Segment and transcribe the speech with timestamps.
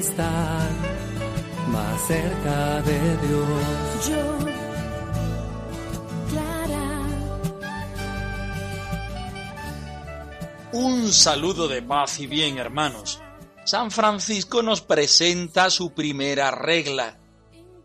[0.00, 0.70] Estar
[1.68, 4.08] más cerca de Dios.
[4.08, 4.38] Yo,
[6.30, 6.88] Clara,
[10.72, 13.20] Un saludo de paz y bien, hermanos.
[13.64, 17.20] San Francisco nos presenta su primera regla,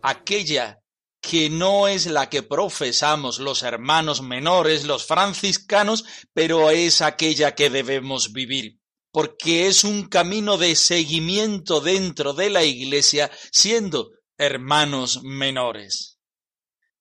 [0.02, 0.80] aquella
[1.22, 7.70] que no es la que profesamos los hermanos menores, los franciscanos, pero es aquella que
[7.70, 8.80] debemos vivir,
[9.16, 16.20] porque es un camino de seguimiento dentro de la Iglesia siendo hermanos menores.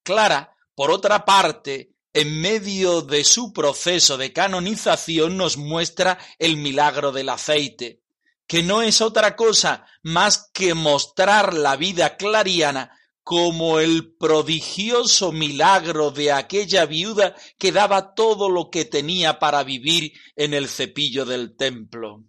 [0.04, 7.10] Clara, por otra parte, en medio de su proceso de canonización nos muestra el milagro
[7.10, 8.04] del aceite,
[8.46, 16.10] que no es otra cosa más que mostrar la vida clariana como el prodigioso milagro
[16.10, 21.56] de aquella viuda que daba todo lo que tenía para vivir en el cepillo del
[21.56, 22.22] templo.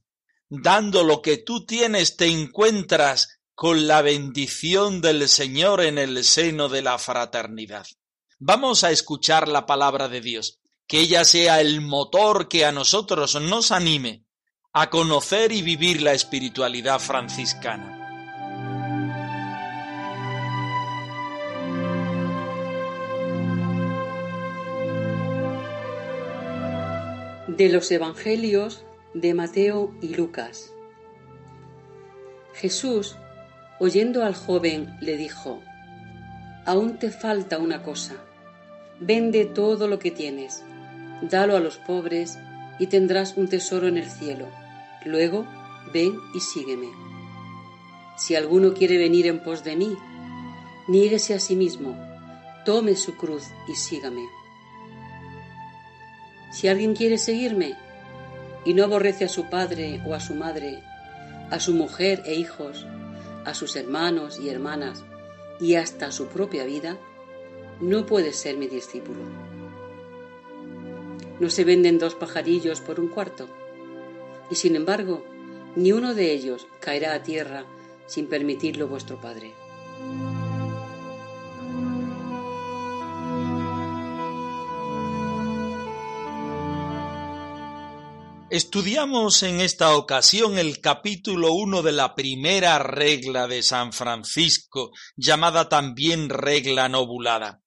[0.47, 6.69] Dando lo que tú tienes te encuentras con la bendición del Señor en el seno
[6.69, 7.85] de la fraternidad.
[8.39, 13.35] Vamos a escuchar la palabra de Dios, que ella sea el motor que a nosotros
[13.41, 14.25] nos anime
[14.71, 17.94] a conocer y vivir la espiritualidad franciscana.
[27.55, 28.83] De los Evangelios
[29.13, 30.73] de Mateo y Lucas.
[32.53, 33.15] Jesús,
[33.79, 35.61] oyendo al joven, le dijo,
[36.65, 38.15] Aún te falta una cosa.
[38.99, 40.65] Vende todo lo que tienes,
[41.21, 42.37] dalo a los pobres
[42.77, 44.49] y tendrás un tesoro en el cielo.
[45.05, 45.47] Luego,
[45.93, 46.89] ven y sígueme.
[48.17, 49.95] Si alguno quiere venir en pos de mí,
[50.89, 51.95] niéguese a sí mismo,
[52.65, 54.25] tome su cruz y sígame.
[56.55, 57.75] Si alguien quiere seguirme
[58.63, 60.81] y no aborrece a su padre o a su madre,
[61.51, 62.87] a su mujer e hijos,
[63.43, 65.03] a sus hermanos y hermanas
[65.59, 66.97] y hasta su propia vida,
[67.81, 69.19] no puede ser mi discípulo.
[71.41, 73.49] No se venden dos pajarillos por un cuarto,
[74.49, 75.25] y sin embargo,
[75.75, 77.65] ni uno de ellos caerá a tierra
[78.07, 79.51] sin permitirlo vuestro Padre.
[88.55, 95.67] Estudiamos en esta ocasión el capítulo 1 de la primera regla de San Francisco, llamada
[95.67, 97.61] también regla nobulada.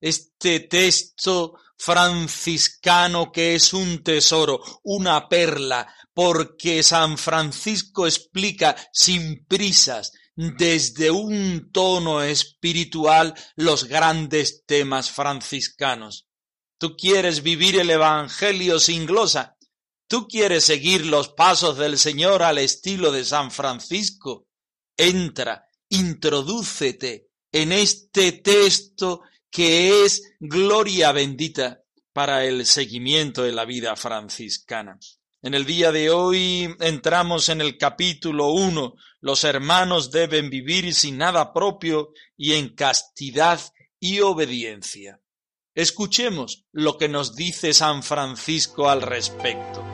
[0.00, 10.12] Este texto franciscano que es un tesoro, una perla, porque San Francisco explica sin prisas,
[10.34, 16.26] desde un tono espiritual, los grandes temas franciscanos.
[16.78, 19.58] ¿Tú quieres vivir el Evangelio sin glosa?
[20.12, 24.46] ¿Tú quieres seguir los pasos del Señor al estilo de San Francisco?
[24.94, 33.96] Entra, introdúcete en este texto que es gloria bendita para el seguimiento de la vida
[33.96, 34.98] franciscana.
[35.40, 38.92] En el día de hoy entramos en el capítulo 1.
[39.22, 43.62] Los hermanos deben vivir sin nada propio y en castidad
[43.98, 45.22] y obediencia.
[45.74, 49.91] Escuchemos lo que nos dice San Francisco al respecto.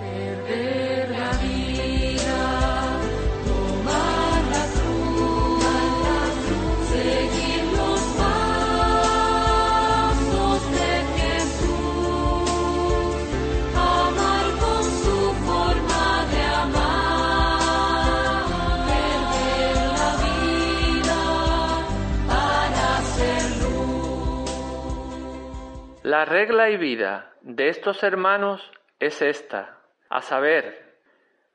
[26.19, 29.79] La regla y vida de estos hermanos es esta,
[30.11, 30.97] a saber,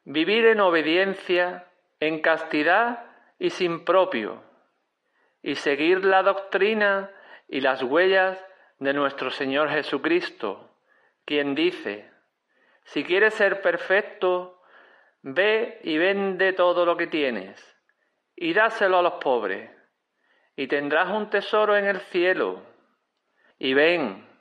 [0.05, 1.67] vivir en obediencia,
[1.99, 3.03] en castidad
[3.39, 4.41] y sin propio,
[5.41, 7.11] y seguir la doctrina
[7.49, 8.41] y las huellas
[8.79, 10.77] de nuestro Señor Jesucristo,
[11.25, 12.09] quien dice,
[12.85, 14.61] si quieres ser perfecto,
[15.23, 17.59] ve y vende todo lo que tienes,
[18.33, 19.69] y dáselo a los pobres,
[20.55, 22.61] y tendrás un tesoro en el cielo,
[23.59, 24.31] y ven,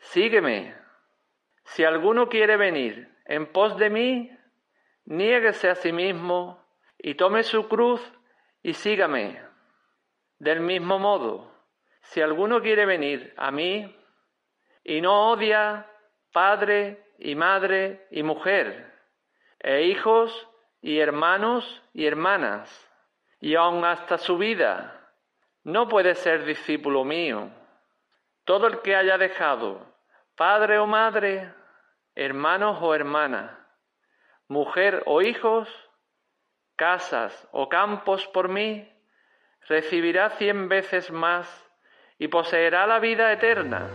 [0.00, 0.74] sígueme.
[1.64, 4.30] Si alguno quiere venir en pos de mí,
[5.04, 6.64] niéguese a sí mismo
[6.98, 8.00] y tome su cruz
[8.62, 9.40] y sígame.
[10.38, 11.52] Del mismo modo,
[12.02, 13.94] si alguno quiere venir a mí
[14.82, 15.86] y no odia
[16.32, 18.90] padre y madre y mujer,
[19.58, 20.48] e hijos
[20.80, 22.90] y hermanos y hermanas,
[23.40, 25.12] y aun hasta su vida,
[25.64, 27.50] no puede ser discípulo mío.
[28.44, 29.89] Todo el que haya dejado
[30.40, 31.52] padre o madre,
[32.14, 33.50] hermanos o hermanas,
[34.48, 35.68] mujer o hijos,
[36.76, 38.90] casas o campos por mí,
[39.68, 41.46] recibirá cien veces más
[42.18, 43.86] y poseerá la vida eterna.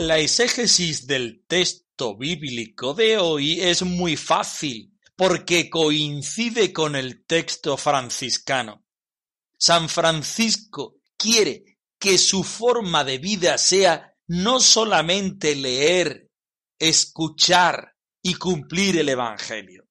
[0.00, 7.76] La exégesis del texto bíblico de hoy es muy fácil porque coincide con el texto
[7.76, 8.86] franciscano.
[9.58, 16.30] San Francisco quiere que su forma de vida sea no solamente leer,
[16.78, 19.86] escuchar y cumplir el Evangelio,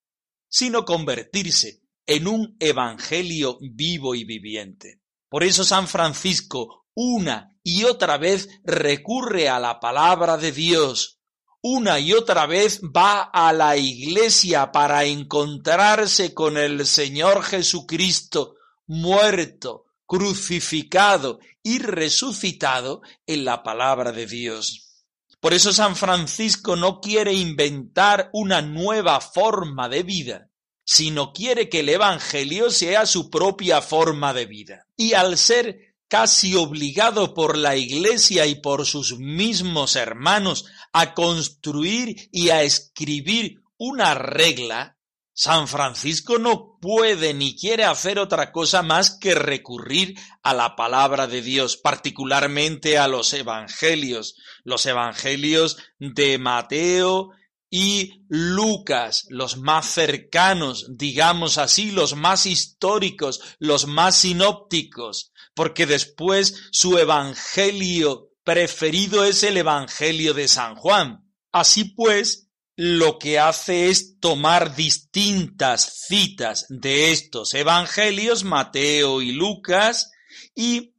[0.48, 5.02] sino convertirse en un Evangelio vivo y viviente.
[5.28, 11.20] Por eso San Francisco una y otra vez recurre a la palabra de Dios,
[11.62, 18.56] una y otra vez va a la iglesia para encontrarse con el Señor Jesucristo
[18.88, 25.04] muerto, crucificado y resucitado en la palabra de Dios.
[25.38, 30.50] Por eso San Francisco no quiere inventar una nueva forma de vida,
[30.84, 34.88] sino quiere que el Evangelio sea su propia forma de vida.
[34.96, 42.28] Y al ser casi obligado por la Iglesia y por sus mismos hermanos a construir
[42.32, 44.98] y a escribir una regla,
[45.32, 51.28] San Francisco no puede ni quiere hacer otra cosa más que recurrir a la palabra
[51.28, 57.30] de Dios, particularmente a los evangelios, los evangelios de Mateo
[57.70, 66.68] y Lucas, los más cercanos, digamos así, los más históricos, los más sinópticos, porque después
[66.72, 71.24] su evangelio preferido es el evangelio de San Juan.
[71.52, 80.10] Así pues, lo que hace es tomar distintas citas de estos evangelios, Mateo y Lucas,
[80.56, 80.94] y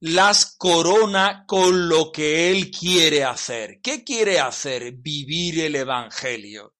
[0.00, 3.80] las corona con lo que él quiere hacer.
[3.82, 4.92] ¿Qué quiere hacer?
[4.92, 6.74] Vivir el Evangelio.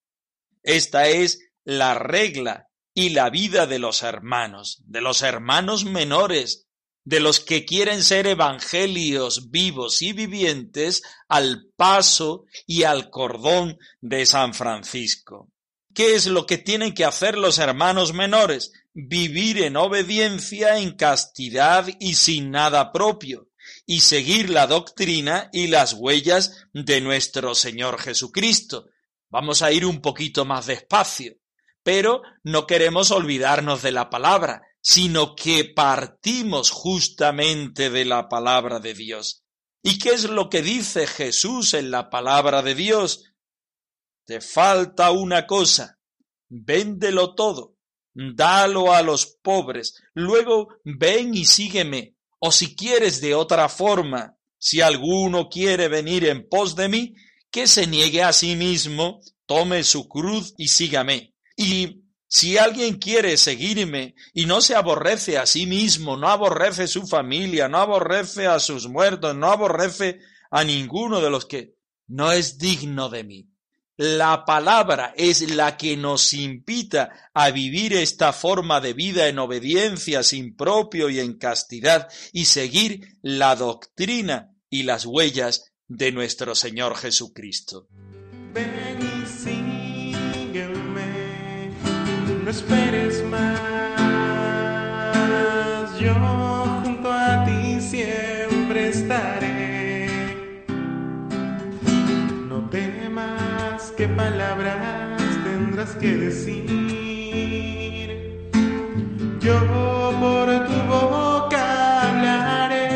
[0.62, 6.66] Esta es la regla y la vida de los hermanos, de los hermanos menores,
[7.04, 14.26] de los que quieren ser evangelios vivos y vivientes al paso y al cordón de
[14.26, 15.50] San Francisco.
[15.94, 18.72] ¿Qué es lo que tienen que hacer los hermanos menores?
[19.00, 23.48] Vivir en obediencia, en castidad y sin nada propio,
[23.86, 28.86] y seguir la doctrina y las huellas de nuestro Señor Jesucristo.
[29.30, 31.36] Vamos a ir un poquito más despacio,
[31.84, 38.94] pero no queremos olvidarnos de la palabra, sino que partimos justamente de la palabra de
[38.94, 39.44] Dios.
[39.80, 43.32] ¿Y qué es lo que dice Jesús en la palabra de Dios?
[44.24, 46.00] Te falta una cosa,
[46.48, 47.77] véndelo todo,
[48.18, 54.80] dalo a los pobres, luego ven y sígueme, o si quieres de otra forma, si
[54.80, 57.14] alguno quiere venir en pos de mí,
[57.50, 61.34] que se niegue a sí mismo, tome su cruz y sígame.
[61.56, 67.06] Y si alguien quiere seguirme y no se aborrece a sí mismo, no aborrece su
[67.06, 70.18] familia, no aborrece a sus muertos, no aborrece
[70.50, 71.74] a ninguno de los que
[72.08, 73.48] no es digno de mí.
[73.98, 80.22] La palabra es la que nos invita a vivir esta forma de vida en obediencia,
[80.22, 86.96] sin propio y en castidad, y seguir la doctrina y las huellas de nuestro Señor
[86.96, 87.88] Jesucristo.
[88.54, 90.70] Ven y sígueme,
[92.44, 93.58] no esperes más.
[95.98, 96.14] Yo
[96.84, 98.47] junto a ti siempre
[104.16, 106.64] palabras tendrás que decir.
[109.40, 109.58] Yo
[110.20, 111.62] por tu boca
[112.10, 112.86] hablaré.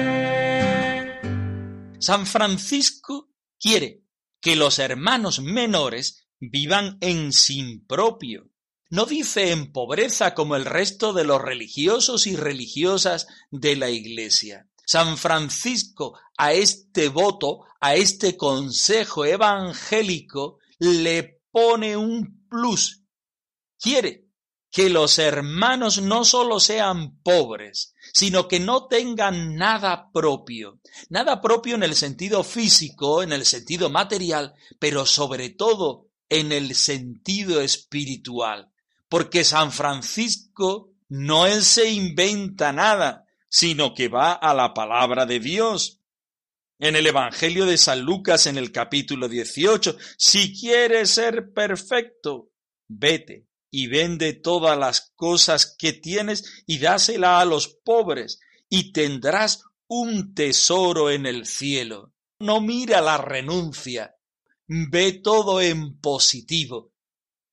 [1.99, 4.03] San Francisco quiere
[4.41, 8.49] que los hermanos menores vivan en sin propio,
[8.91, 14.69] No dice en pobreza como el resto de los religiosos y religiosas de la Iglesia.
[14.85, 23.05] San Francisco a este voto, a este consejo evangélico, le pone un plus.
[23.79, 24.27] Quiere
[24.71, 30.81] que los hermanos no solo sean pobres, sino que no tengan nada propio.
[31.09, 36.75] Nada propio en el sentido físico, en el sentido material, pero sobre todo en el
[36.75, 38.73] sentido espiritual.
[39.09, 46.02] Porque San Francisco no se inventa nada, sino que va a la palabra de Dios.
[46.83, 52.51] En el Evangelio de San Lucas, en el capítulo 18, si quieres ser perfecto,
[52.89, 59.63] vete y vende todas las cosas que tienes y dásela a los pobres, y tendrás
[59.87, 62.15] un tesoro en el cielo.
[62.41, 64.17] No mira la renuncia,
[64.67, 66.91] ve todo en positivo.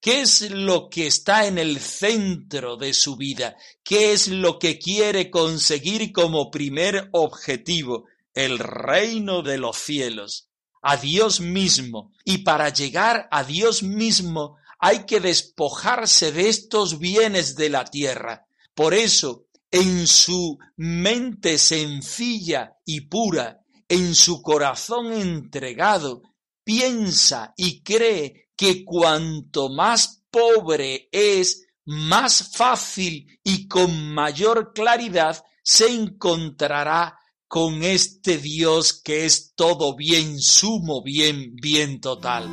[0.01, 3.57] ¿Qué es lo que está en el centro de su vida?
[3.83, 8.07] ¿Qué es lo que quiere conseguir como primer objetivo?
[8.39, 10.47] El reino de los cielos,
[10.81, 12.13] a Dios mismo.
[12.23, 18.47] Y para llegar a Dios mismo hay que despojarse de estos bienes de la tierra.
[18.73, 26.21] Por eso, en su mente sencilla y pura, en su corazón entregado,
[26.63, 35.93] piensa y cree que cuanto más pobre es, más fácil y con mayor claridad se
[35.93, 37.18] encontrará
[37.49, 42.47] con este Dios que es todo bien sumo, bien, bien total.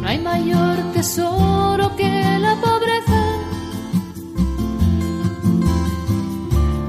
[0.00, 2.08] No hay mayor tesoro que
[2.40, 3.36] la pobreza.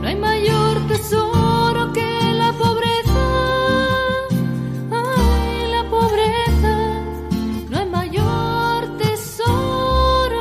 [0.01, 3.27] No hay mayor tesoro que la pobreza.
[4.89, 6.77] Ay, la pobreza.
[7.69, 10.39] No hay mayor tesoro.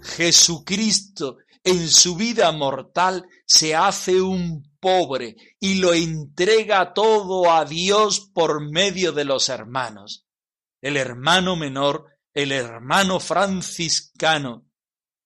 [0.00, 8.30] Jesucristo en su vida mortal se hace un pobre y lo entrega todo a Dios
[8.32, 10.26] por medio de los hermanos.
[10.82, 14.66] El hermano menor, el hermano franciscano,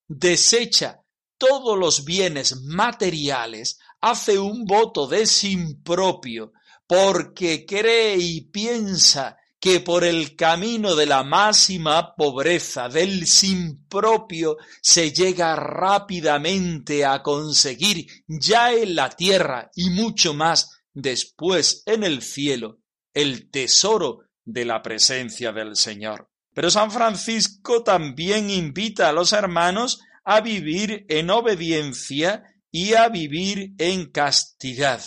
[0.07, 1.03] desecha
[1.37, 6.53] todos los bienes materiales, hace un voto de sin propio,
[6.87, 14.57] porque cree y piensa que por el camino de la máxima pobreza, del sin propio,
[14.81, 22.23] se llega rápidamente a conseguir ya en la tierra y mucho más después en el
[22.23, 22.81] cielo
[23.15, 26.29] el tesoro de la presencia del Señor.
[26.53, 32.43] Pero San Francisco también invita a los hermanos a vivir en obediencia
[32.73, 35.05] y a vivir en castidad.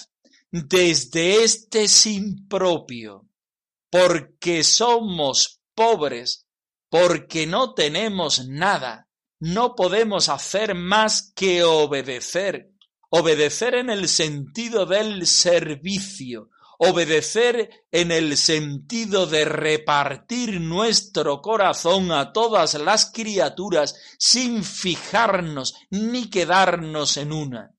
[0.50, 3.25] Desde este sin propio,
[3.89, 6.46] porque somos pobres,
[6.89, 9.08] porque no tenemos nada,
[9.39, 12.72] no podemos hacer más que obedecer,
[13.10, 16.50] obedecer en el sentido del servicio,
[16.80, 26.30] obedecer en el sentido de repartir nuestro corazón a todas las criaturas sin fijarnos ni
[26.30, 27.72] quedarnos en una.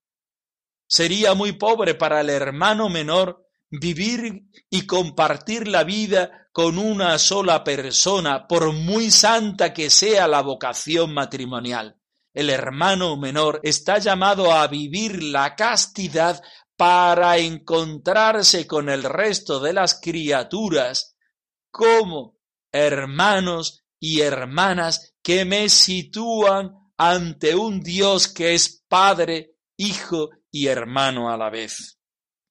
[0.88, 7.62] Sería muy pobre para el hermano menor vivir y compartir la vida con una sola
[7.64, 11.96] persona, por muy santa que sea la vocación matrimonial.
[12.32, 16.42] El hermano menor está llamado a vivir la castidad
[16.76, 21.16] para encontrarse con el resto de las criaturas
[21.70, 22.38] como
[22.72, 31.30] hermanos y hermanas que me sitúan ante un Dios que es Padre, Hijo y hermano
[31.30, 31.95] a la vez.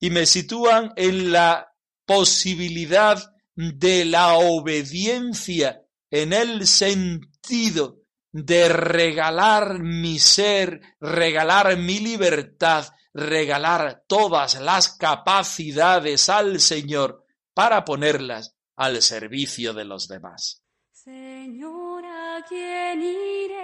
[0.06, 1.74] Y me sitúan en la
[2.06, 5.82] posibilidad de la obediencia
[6.12, 12.86] en el sentido de regalar mi ser, regalar mi libertad,
[13.16, 20.64] regalar todas las capacidades al Señor para ponerlas al servicio de los demás.
[20.92, 23.56] Señor, ¿a quién iremos?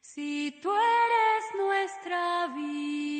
[0.00, 3.19] Si tú eres nuestra vida.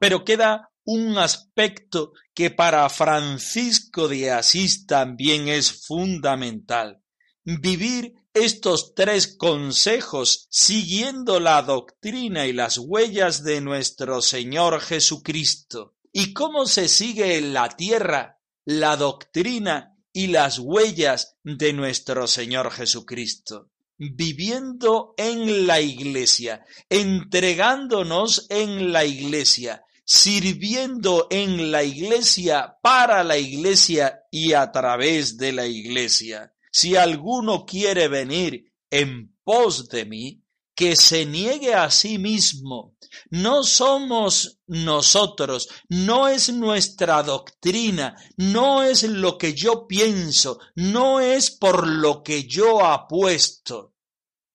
[0.00, 7.02] Pero queda un aspecto que para Francisco de Asís también es fundamental.
[7.44, 15.94] Vivir estos tres consejos siguiendo la doctrina y las huellas de nuestro Señor Jesucristo.
[16.12, 22.70] ¿Y cómo se sigue en la tierra la doctrina y las huellas de nuestro Señor
[22.70, 23.68] Jesucristo?
[23.98, 34.24] Viviendo en la iglesia, entregándonos en la iglesia, sirviendo en la iglesia, para la iglesia
[34.32, 36.52] y a través de la iglesia.
[36.72, 40.42] Si alguno quiere venir en pos de mí,
[40.74, 42.96] que se niegue a sí mismo.
[43.30, 51.52] No somos nosotros, no es nuestra doctrina, no es lo que yo pienso, no es
[51.52, 53.94] por lo que yo apuesto.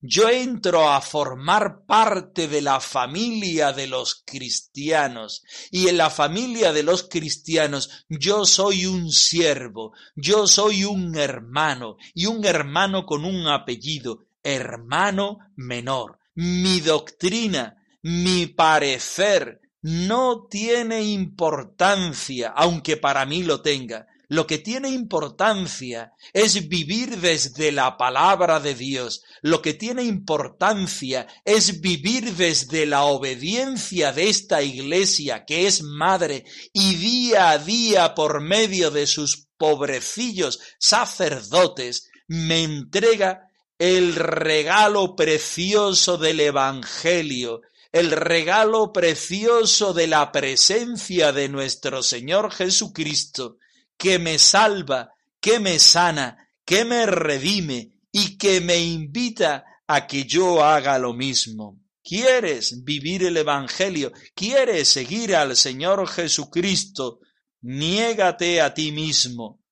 [0.07, 6.71] Yo entro a formar parte de la familia de los cristianos y en la familia
[6.71, 13.25] de los cristianos yo soy un siervo, yo soy un hermano y un hermano con
[13.25, 16.19] un apellido, hermano menor.
[16.35, 24.05] Mi doctrina, mi parecer no tiene importancia, aunque para mí lo tenga.
[24.27, 29.23] Lo que tiene importancia es vivir desde la palabra de Dios.
[29.41, 36.45] Lo que tiene importancia es vivir desde la obediencia de esta iglesia que es madre
[36.73, 46.17] y día a día por medio de sus pobrecillos sacerdotes me entrega el regalo precioso
[46.17, 53.57] del Evangelio, el regalo precioso de la presencia de nuestro Señor Jesucristo,
[53.97, 60.25] que me salva, que me sana, que me redime y que me invita a que
[60.25, 61.79] yo haga lo mismo.
[62.03, 64.11] ¿Quieres vivir el Evangelio?
[64.35, 67.19] ¿Quieres seguir al Señor Jesucristo?
[67.61, 69.63] Niégate a ti mismo,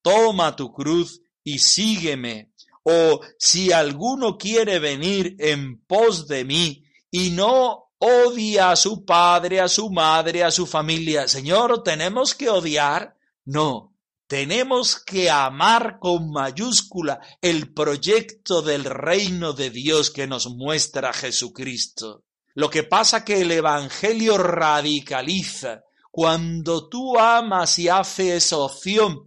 [0.00, 2.52] toma tu cruz y sígueme.
[2.84, 9.60] O si alguno quiere venir en pos de mí y no odia a su padre,
[9.60, 13.14] a su madre, a su familia, Señor, ¿tenemos que odiar?
[13.44, 13.94] No,
[14.26, 22.24] tenemos que amar con mayúscula el proyecto del reino de Dios que nos muestra Jesucristo.
[22.54, 25.82] Lo que pasa que el Evangelio radicaliza.
[26.10, 29.24] Cuando tú amas y haces opción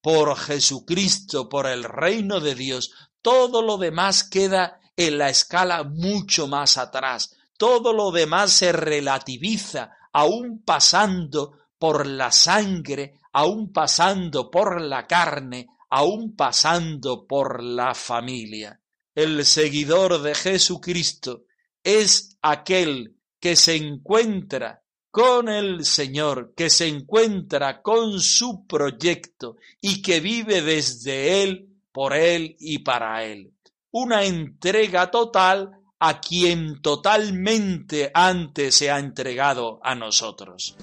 [0.00, 6.46] por Jesucristo, por el reino de Dios, todo lo demás queda en la escala mucho
[6.46, 7.34] más atrás.
[7.58, 15.68] Todo lo demás se relativiza, aún pasando por la sangre, aún pasando por la carne,
[15.90, 18.80] aún pasando por la familia.
[19.14, 21.44] El seguidor de Jesucristo
[21.84, 30.02] es aquel que se encuentra con el Señor, que se encuentra con su proyecto y
[30.02, 33.52] que vive desde Él, por Él y para Él.
[33.92, 35.70] Una entrega total
[36.00, 40.76] a quien totalmente antes se ha entregado a nosotros.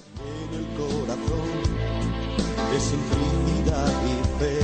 [2.74, 4.58] De simplicidad y fe,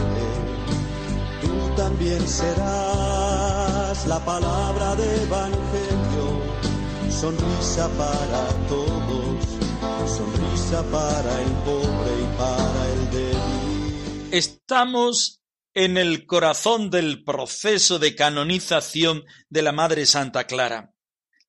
[1.43, 6.43] tú también serás la palabra de evangelio,
[7.09, 9.45] sonrisa para todos,
[10.11, 14.29] sonrisa para el pobre y para el débil.
[14.33, 15.41] Estamos
[15.75, 20.91] en el corazón del proceso de canonización de la Madre Santa Clara.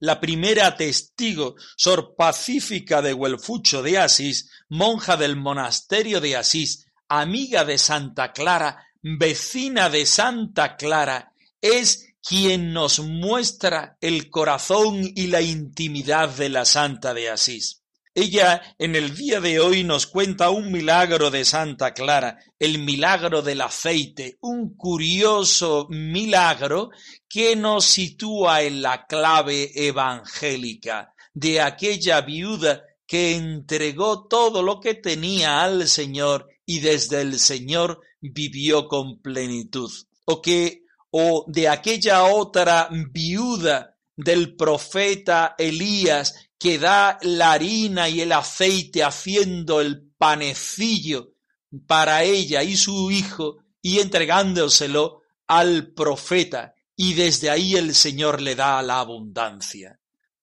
[0.01, 7.65] La primera testigo sor Pacífica de Huelfucho de Asís, monja del monasterio de Asís, amiga
[7.65, 15.41] de Santa Clara, vecina de Santa Clara, es quien nos muestra el corazón y la
[15.41, 17.80] intimidad de la Santa de Asís.
[18.13, 23.41] Ella en el día de hoy nos cuenta un milagro de Santa Clara, el milagro
[23.41, 26.89] del aceite, un curioso milagro
[27.29, 34.95] que nos sitúa en la clave evangélica de aquella viuda que entregó todo lo que
[34.95, 39.89] tenía al Señor y desde el Señor vivió con plenitud.
[40.25, 48.21] O que, o de aquella otra viuda del profeta Elías que da la harina y
[48.21, 51.31] el aceite haciendo el panecillo
[51.87, 58.55] para ella y su hijo y entregándoselo al profeta y desde ahí el Señor le
[58.55, 59.99] da la abundancia.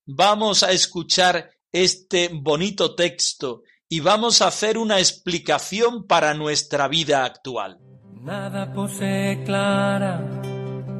[0.07, 7.25] Vamos a escuchar este bonito texto y vamos a hacer una explicación para nuestra vida
[7.25, 7.79] actual.
[8.23, 10.19] Nada posee Clara,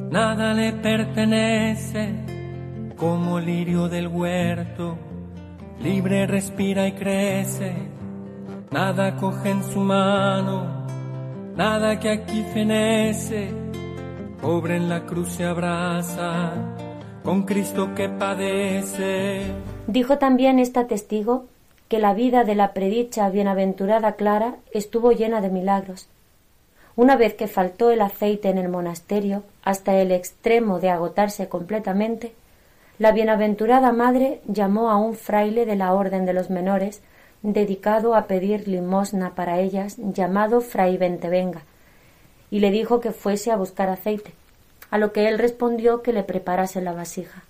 [0.09, 2.25] nada le pertenece,
[2.95, 5.08] como lirio del huerto
[5.81, 7.73] libre respira y crece,
[8.71, 10.85] nada coge en su mano,
[11.55, 13.49] nada que aquí fenece,
[14.41, 16.53] pobre en la cruz se abraza,
[17.23, 19.41] con Cristo que padece.
[19.87, 21.45] Dijo también esta testigo
[21.87, 26.07] que la vida de la predicha bienaventurada Clara estuvo llena de milagros.
[26.95, 32.33] Una vez que faltó el aceite en el monasterio, hasta el extremo de agotarse completamente,
[32.99, 37.01] la bienaventurada madre llamó a un fraile de la orden de los menores,
[37.41, 41.61] dedicado a pedir limosna para ellas, llamado fray Ventevenga,
[42.51, 44.33] y le dijo que fuese a buscar aceite,
[44.91, 47.43] a lo que él respondió que le preparase la vasija.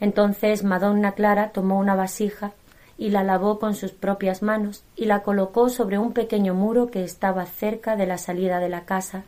[0.00, 2.50] Entonces Madonna Clara tomó una vasija
[2.98, 7.04] y la lavó con sus propias manos y la colocó sobre un pequeño muro que
[7.04, 9.22] estaba cerca de la salida de la casa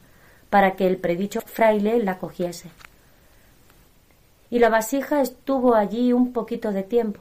[0.51, 2.71] para que el predicho fraile la cogiese
[4.53, 7.21] y la vasija estuvo allí un poquito de tiempo,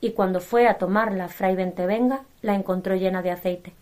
[0.00, 3.72] y cuando fue a tomarla fray Ventevenga la encontró llena de aceite.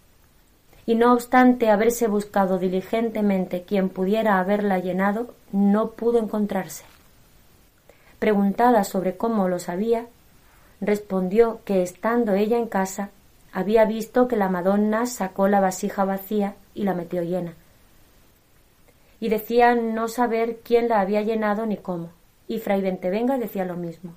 [0.86, 6.84] Y no obstante haberse buscado diligentemente quien pudiera haberla llenado, no pudo encontrarse.
[8.18, 10.06] Preguntada sobre cómo lo sabía,
[10.80, 13.10] respondió que estando ella en casa
[13.52, 17.52] había visto que la Madonna sacó la vasija vacía y la metió llena.
[19.20, 22.08] Y decía no saber quién la había llenado ni cómo
[22.50, 24.16] y fray Ventevenga decía lo mismo.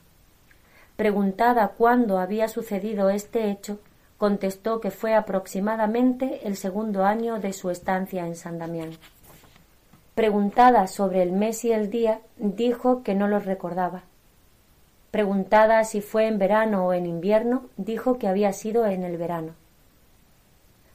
[0.95, 3.77] Preguntada cuándo había sucedido este hecho,
[4.17, 8.97] contestó que fue aproximadamente el segundo año de su estancia en San Damián.
[10.15, 14.01] Preguntada sobre el mes y el día, dijo que no los recordaba.
[15.11, 19.53] Preguntada si fue en verano o en invierno, dijo que había sido en el verano.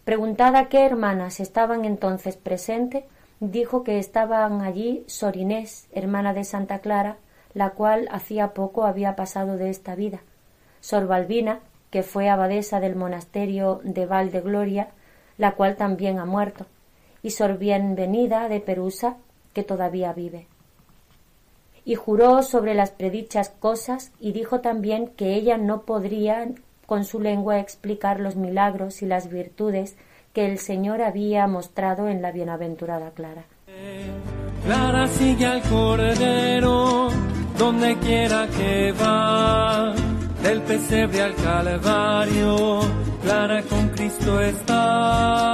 [0.04, 3.04] Preguntada qué hermanas estaban entonces presentes,
[3.38, 7.18] dijo que estaban allí Sor Inés, hermana de Santa Clara,
[7.54, 10.20] la cual hacía poco había pasado de esta vida,
[10.80, 14.88] Sor Balbina, que fue abadesa del monasterio de Val de Gloria,
[15.38, 16.66] la cual también ha muerto,
[17.22, 19.16] y Sor Bienvenida de Perusa,
[19.54, 20.46] que todavía vive.
[21.84, 26.48] Y juró sobre las predichas cosas y dijo también que ella no podría
[26.86, 29.96] con su lengua explicar los milagros y las virtudes
[30.32, 33.44] que el Señor había mostrado en la bienaventurada Clara.
[37.58, 39.92] Donde quiera que va,
[40.42, 42.80] del pesebre al Calvario,
[43.22, 45.48] Clara con Cristo está.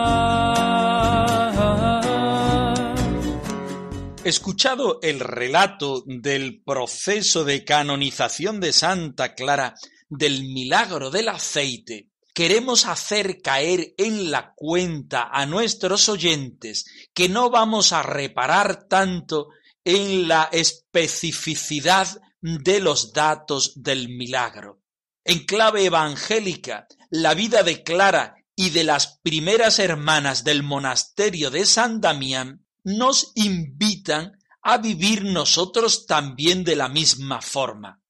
[4.22, 9.74] Escuchado el relato del proceso de canonización de Santa Clara,
[10.08, 17.50] del milagro del aceite, queremos hacer caer en la cuenta a nuestros oyentes que no
[17.50, 19.48] vamos a reparar tanto
[19.84, 22.08] en la especificidad
[22.40, 24.82] de los datos del milagro.
[25.24, 31.64] En clave evangélica, la vida de Clara y de las primeras hermanas del monasterio de
[31.66, 38.02] San Damián nos invitan a vivir nosotros también de la misma forma.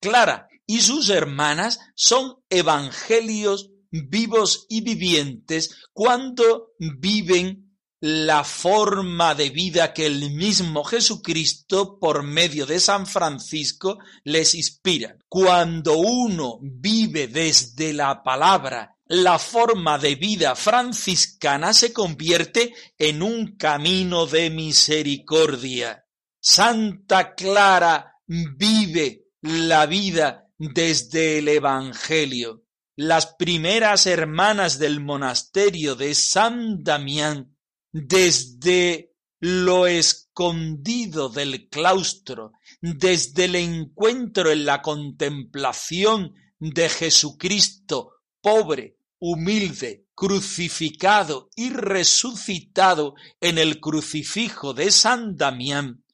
[0.00, 7.67] Clara y sus hermanas son evangelios vivos y vivientes cuando viven
[8.00, 15.16] la forma de vida que el mismo Jesucristo por medio de San Francisco les inspira.
[15.28, 23.56] Cuando uno vive desde la palabra la forma de vida franciscana se convierte en un
[23.56, 26.04] camino de misericordia.
[26.38, 32.64] Santa Clara vive la vida desde el Evangelio.
[32.96, 37.56] Las primeras hermanas del monasterio de San Damián
[37.92, 50.06] desde lo escondido del claustro, desde el encuentro en la contemplación de Jesucristo, pobre, humilde,
[50.14, 56.04] crucificado y resucitado en el crucifijo de San Damián,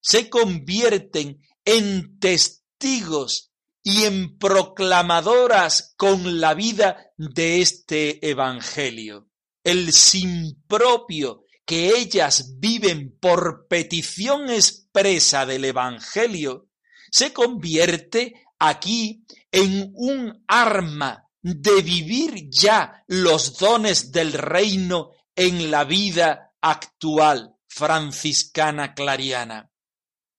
[0.00, 9.28] se convierten en testigos y en proclamadoras con la vida de este Evangelio
[9.64, 16.68] el sin propio que ellas viven por petición expresa del Evangelio,
[17.10, 25.84] se convierte aquí en un arma de vivir ya los dones del reino en la
[25.84, 29.70] vida actual franciscana clariana.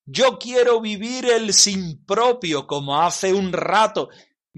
[0.04, 4.08] Yo quiero vivir el sin propio como hace un rato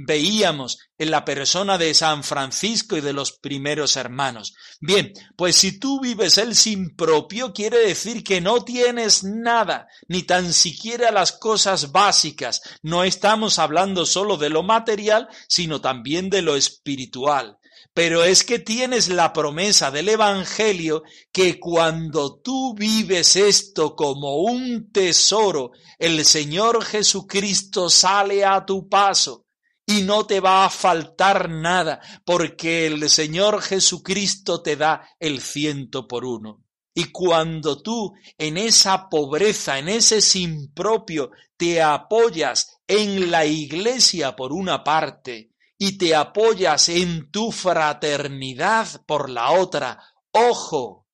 [0.01, 4.55] veíamos en la persona de San Francisco y de los primeros hermanos.
[4.81, 10.23] Bien, pues si tú vives el sin propio, quiere decir que no tienes nada, ni
[10.23, 12.63] tan siquiera las cosas básicas.
[12.81, 17.59] No estamos hablando solo de lo material, sino también de lo espiritual.
[17.93, 24.93] Pero es que tienes la promesa del Evangelio que cuando tú vives esto como un
[24.93, 29.48] tesoro, el Señor Jesucristo sale a tu paso
[29.88, 36.07] y no te va a faltar nada, porque el Señor Jesucristo te da el ciento
[36.07, 36.62] por uno.
[36.92, 44.37] Y cuando tú en esa pobreza, en ese sin propio, te apoyas en la iglesia
[44.37, 51.07] por una parte y te apoyas en tu fraternidad por la otra, ojo,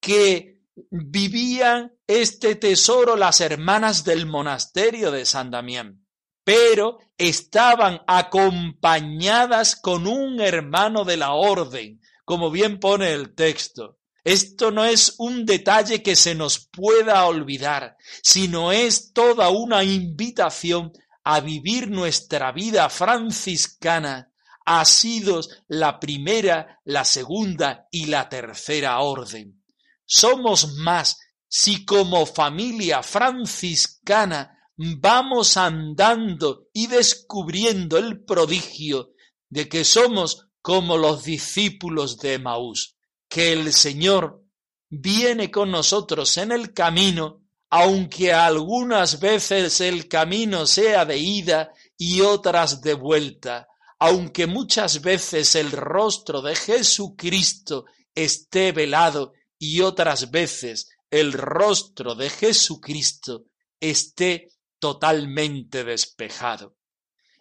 [0.00, 6.05] que vivían este tesoro las hermanas del monasterio de San Damián
[6.46, 13.98] pero estaban acompañadas con un hermano de la orden, como bien pone el texto.
[14.22, 20.92] Esto no es un detalle que se nos pueda olvidar, sino es toda una invitación
[21.24, 24.30] a vivir nuestra vida franciscana,
[24.64, 29.64] ha sido la primera, la segunda y la tercera orden.
[30.04, 39.12] Somos más si como familia franciscana vamos andando y descubriendo el prodigio
[39.48, 42.96] de que somos como los discípulos de Maús,
[43.28, 44.42] que el Señor
[44.88, 52.20] viene con nosotros en el camino, aunque algunas veces el camino sea de ida y
[52.20, 60.90] otras de vuelta, aunque muchas veces el rostro de Jesucristo esté velado y otras veces
[61.10, 63.44] el rostro de Jesucristo
[63.80, 66.76] esté totalmente despejado.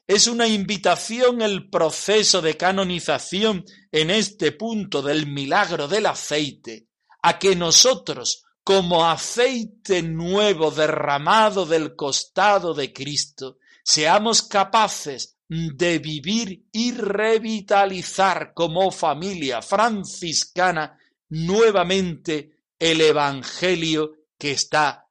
[0.08, 6.88] Es una invitación el proceso de canonización en este punto del milagro del aceite,
[7.24, 16.66] a que nosotros, como aceite nuevo derramado del costado de Cristo, seamos capaces de vivir
[16.72, 25.08] y revitalizar como familia franciscana nuevamente el Evangelio que está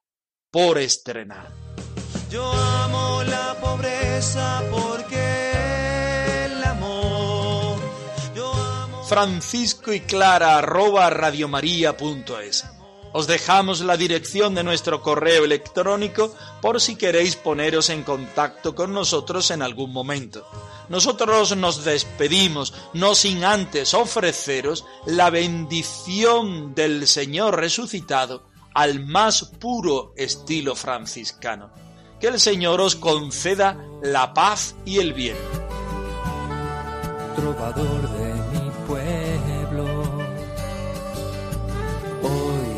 [0.51, 1.64] por estrenar.
[2.35, 5.53] Yo amo la pobreza porque
[6.47, 7.79] el amor.
[9.07, 12.65] Francisco y Clara arroba radiomaria.es.
[13.13, 18.93] Os dejamos la dirección de nuestro correo electrónico por si queréis poneros en contacto con
[18.93, 20.45] nosotros en algún momento.
[20.89, 30.11] Nosotros nos despedimos, no sin antes ofreceros la bendición del Señor resucitado al más puro
[30.17, 31.85] estilo franciscano
[32.19, 35.37] que el Señor os conceda la paz y el bien.
[37.35, 39.85] Trovador de mi pueblo,
[42.23, 42.75] hoy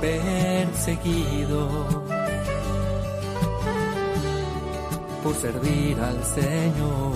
[0.00, 1.68] perseguido
[5.22, 7.12] por servir al Señor.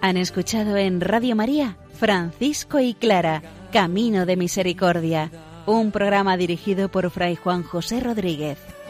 [0.00, 3.42] Han escuchado en Radio María Francisco y Clara,
[3.72, 5.30] Camino de Misericordia,
[5.66, 8.58] un programa dirigido por Fray Juan José Rodríguez